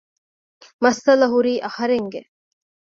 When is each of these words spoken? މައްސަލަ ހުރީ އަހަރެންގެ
މައްސަލަ 0.83 1.25
ހުރީ 1.33 1.53
އަހަރެންގެ 1.65 2.21